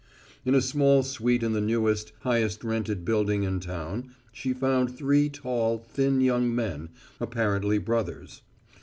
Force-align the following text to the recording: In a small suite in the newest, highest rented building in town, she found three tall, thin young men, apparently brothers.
In 0.43 0.55
a 0.55 0.61
small 0.61 1.03
suite 1.03 1.43
in 1.43 1.53
the 1.53 1.61
newest, 1.61 2.11
highest 2.21 2.63
rented 2.63 3.05
building 3.05 3.43
in 3.43 3.59
town, 3.59 4.15
she 4.33 4.51
found 4.51 4.97
three 4.97 5.29
tall, 5.29 5.77
thin 5.77 6.21
young 6.21 6.55
men, 6.55 6.89
apparently 7.19 7.77
brothers. 7.77 8.41